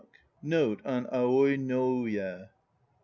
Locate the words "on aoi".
0.83-1.57